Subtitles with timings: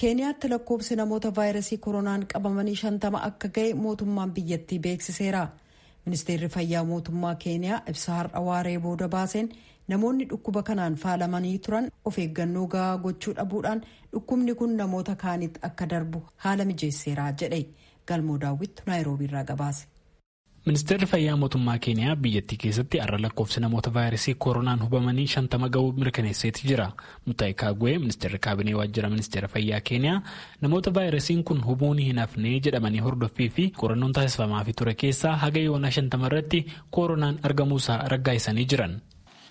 [0.00, 5.42] keeniyaatti lakkoobsi namoota vaayirasii koronaan qabamanii shantama akka ga'e mootummaan biyyattii beeksiseera
[6.06, 9.48] ministeerri fayyaa mootummaa keeniyaa ibsa har'a waaree booda baaseen
[9.94, 13.82] namoonni dhukkuba kanaan faalamanii turan of eeggannoo gahaa gochuu dhabuudhaan
[14.12, 17.60] dhukkubni kun namoota kaanitti akka darbu haala mijeesseera jedhe
[18.08, 19.86] galmoo daawwittu naayiroobiirraa gabaase.
[20.66, 26.62] Ministeerri fayyaa mootummaa keeniyaa biyyattii keessatti har'a lakkoofsi namoota vaayirasii koronaan hubamanii shantama ga'uu mirkaneesseeti
[26.68, 26.86] jira
[27.26, 30.22] mutaayi kaagwee ministeerri kaabinee waajjira ministeera fayyaa keeniyaa
[30.60, 35.90] namoota vaayirasiin kun hubuun hin hafnee jedhamanii hordoffii fi qorannoon taasifamaafii ture keessaa haga yoonaa
[35.98, 39.00] shantama irratti koronaan argamuusaa raggaasisanii jiran.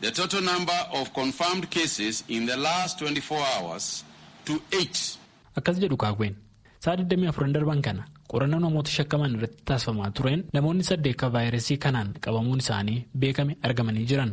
[0.00, 4.04] The total number of confirmed cases in the last 24 hours
[4.44, 5.18] to 8.
[5.56, 6.36] Akkas jedhu kaagween
[6.84, 12.60] sa'a 24 darban kana qorannoo namoota shakkaman irratti taasifamaa tureen namoonni saddeet vaayirasii kanaan qabamuun
[12.64, 14.32] isaanii beekame argamanii jiran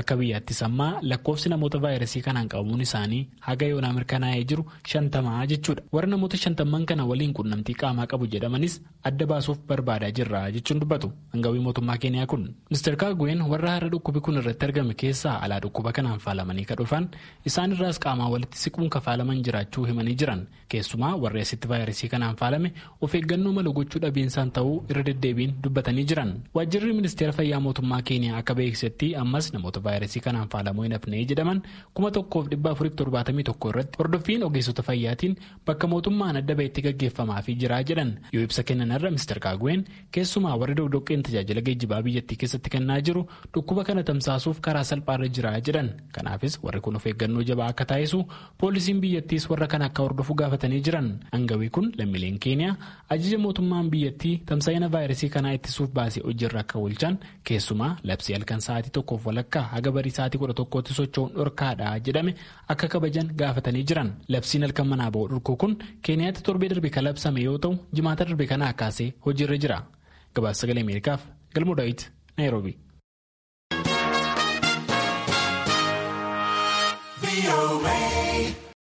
[0.00, 5.82] akka biyyaattis ammaa lakkoofsi namoota vaayirasii kanaan qabamuun isaanii haga yoonaa mirkanaa'ee jiru shantamaa jechuudha.
[5.92, 8.74] Warra namoota shantamman kana waliin qunnamtii qaamaa qabu jedhamanis
[9.10, 11.12] adda baasuuf barbaadaa jirra jechuun dubbatu.
[11.32, 15.92] Hangawii mootummaa keeniyaa kun ministeer kaagween warra har'a dhukkubi kun irratti argame keessaa alaa dhukkuba
[15.92, 17.08] kanaan faalamanii ka dhufan.
[17.46, 20.42] Isaan irraas qaamaa walitti siquun ka faalaman jiraachuu himanii jiran.
[20.68, 26.04] Keessumaa warri asitti vaayirasii kanaan faalame of eeggannoo mala gochuu dhabiinsaan ta'uu irra deddeebiin dubbatanii
[26.10, 26.34] jiran.
[26.54, 31.62] Waajjirri ministeera fayyaa mootummaa keeniyaa akka beeksisetti ammas namoota vaayirasii kanaan faalamuu hin hafnee jedhaman
[31.94, 37.56] kuma tokkoof dhibba afuriif torbaatamii tokko irratti hordoffiin ogeessota fayyaatiin bakka mootummaan adda bahetti gaggeeffamaafii
[37.62, 38.12] jira jedhan.
[38.32, 39.84] Yoo ibsa kennan irra ministeer kaagween
[40.18, 45.54] keessumaa warri dogdoqqeen tajaajila geejjibaa biyyattii keessatti kennaa jiru dhukkuba kana tamsaasuuf karaa salphaarra jira
[45.68, 45.90] jedhan.
[46.12, 48.24] Kanaafis warri kun of eeggannoo jabaa akka taasisu
[48.58, 51.08] poolisiin biyyattiis warra kana akka hordofu gaafatanii jiran.
[51.32, 52.76] Hangawii kun lammiileen keeniyaa
[53.16, 57.18] ajaja mootummaan biyyattii tamsa'ina vaayirasii kanaa ittisuuf baasee hojiirra akka oolchan
[57.50, 62.32] keessumaa labsii halkan sa'aatii tokkoof walakkaa haga barii sa'aatii kudha tokkootti socho'uun dhorkaadha jedhame
[62.74, 65.76] akka kabajan gaafatanii jiran labsiin halkan manaa ba'u dhorkuu kun
[66.08, 69.78] keeniyaatti torbee darbe kan labsame yoo ta'u jimaata darbe kanaa kaasee hojiirra jira
[70.34, 71.20] gabaasa sagalee ameerikaaf
[71.54, 72.00] galmoo daawit
[72.38, 72.72] naayiroobi.